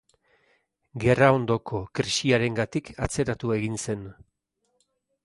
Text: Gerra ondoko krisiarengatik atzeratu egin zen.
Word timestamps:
Gerra 1.03 1.27
ondoko 1.39 1.81
krisiarengatik 1.99 2.89
atzeratu 3.09 3.53
egin 3.59 3.79
zen. 3.85 4.03